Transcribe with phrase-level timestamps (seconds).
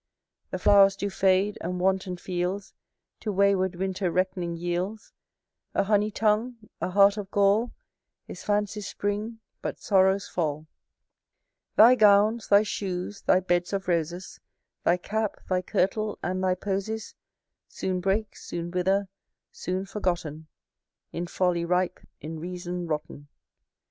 [0.49, 2.73] The flowers do fade, and wanton fields
[3.19, 5.13] To wayward winter reckoning yields.
[5.75, 7.71] A honey tongue, a heart of gall,
[8.27, 10.65] Is fancy's spring but sorrow's fall.
[11.75, 14.39] Thy gowns, thy shoes, thy beds of roses,
[14.83, 17.13] Thy cap, thy kirtle, and thy posies,
[17.67, 19.07] Soon break, soon wither,
[19.51, 20.47] soon forgotten;
[21.11, 23.27] In folly rise, in reason rotten.